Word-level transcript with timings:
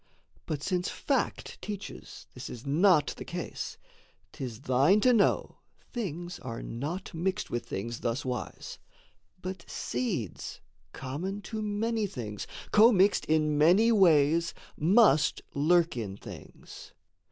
But 0.47 0.63
since 0.63 0.89
fact 0.89 1.61
teaches 1.61 2.25
this 2.33 2.49
is 2.49 2.65
not 2.65 3.13
the 3.17 3.23
case, 3.23 3.77
'Tis 4.31 4.61
thine 4.61 4.99
to 5.01 5.13
know 5.13 5.59
things 5.93 6.39
are 6.39 6.63
not 6.63 7.13
mixed 7.13 7.51
with 7.51 7.67
things 7.67 7.99
Thuswise; 7.99 8.79
but 9.39 9.63
seeds, 9.69 10.59
common 10.91 11.43
to 11.43 11.61
many 11.61 12.07
things, 12.07 12.47
Commixed 12.71 13.25
in 13.25 13.59
many 13.59 13.91
ways, 13.91 14.55
must 14.75 15.43
lurk 15.53 15.95
in 15.95 16.17
things. 16.17 16.93